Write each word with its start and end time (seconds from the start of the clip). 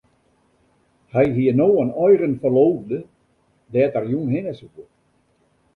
Hy 1.13 1.25
hie 1.35 1.53
no 1.59 1.69
in 1.83 1.91
eigen 2.05 2.33
ferloofde 2.41 2.99
dêr't 3.73 3.97
er 3.99 4.05
jûn 4.11 4.31
hinne 4.33 4.53
soe. 4.59 4.83